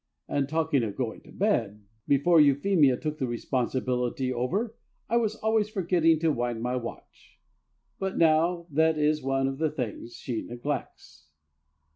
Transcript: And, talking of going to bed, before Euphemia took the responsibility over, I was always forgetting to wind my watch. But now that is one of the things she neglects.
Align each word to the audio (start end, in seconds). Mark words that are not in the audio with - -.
And, 0.27 0.49
talking 0.49 0.81
of 0.81 0.95
going 0.95 1.21
to 1.21 1.31
bed, 1.31 1.83
before 2.07 2.41
Euphemia 2.41 2.97
took 2.97 3.19
the 3.19 3.27
responsibility 3.27 4.33
over, 4.33 4.75
I 5.07 5.17
was 5.17 5.35
always 5.35 5.69
forgetting 5.69 6.17
to 6.21 6.31
wind 6.31 6.63
my 6.63 6.75
watch. 6.75 7.39
But 7.99 8.17
now 8.17 8.65
that 8.71 8.97
is 8.97 9.21
one 9.21 9.47
of 9.47 9.59
the 9.59 9.69
things 9.69 10.15
she 10.15 10.41
neglects. 10.41 11.27